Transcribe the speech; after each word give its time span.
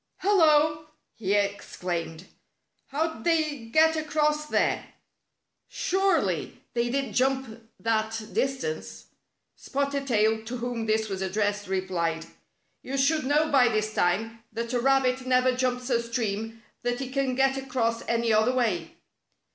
"Hello 0.17 0.77
1" 0.77 0.85
he 1.13 1.33
exclaimed. 1.35 2.25
^'How'd 2.91 3.23
they 3.23 3.65
get 3.65 3.95
across 3.95 4.47
there? 4.47 4.93
Surely, 5.67 6.63
they 6.73 6.89
didn't 6.89 7.13
jump 7.13 7.69
that 7.79 8.19
dis 8.33 8.61
tance." 8.61 9.05
Spotted 9.55 10.07
Tail, 10.07 10.43
to 10.45 10.57
whom 10.57 10.87
this 10.87 11.07
was 11.07 11.21
addressed, 11.21 11.67
re 11.67 11.81
plied:'' 11.81 12.25
You 12.81 12.97
should 12.97 13.27
know 13.27 13.51
by 13.51 13.67
this 13.67 13.93
time 13.93 14.43
that 14.51 14.73
a 14.73 14.79
rabbit 14.79 15.27
never 15.27 15.55
jumps 15.55 15.91
a 15.91 16.01
stream 16.01 16.63
that 16.81 16.97
he 16.99 17.11
can 17.11 17.35
get 17.35 17.55
across 17.55 18.01
any 18.07 18.33
other 18.33 18.55
way." 18.55 18.95